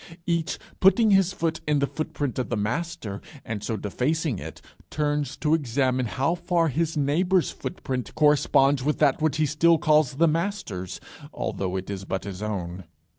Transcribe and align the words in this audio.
Each, 0.25 0.57
putting 0.79 1.11
his 1.11 1.31
foot 1.31 1.61
in 1.67 1.77
the 1.77 1.85
footprint 1.85 2.39
of 2.39 2.49
the 2.49 2.57
Master, 2.57 3.21
and 3.45 3.63
so 3.63 3.77
defacing 3.77 4.39
it, 4.39 4.59
turns 4.89 5.37
to 5.37 5.53
examine 5.53 6.07
how 6.07 6.33
far 6.33 6.69
his 6.69 6.97
neighbour's 6.97 7.51
footprint 7.51 8.15
corresponds 8.15 8.83
with 8.83 8.97
that 8.97 9.21
which 9.21 9.37
he 9.37 9.45
still 9.45 9.77
calls 9.77 10.15
the 10.15 10.27
Master's, 10.27 10.99
although 11.31 11.75
it 11.75 11.87
is 11.91 12.03
but 12.03 12.23
his 12.23 12.41
own. 12.41 12.85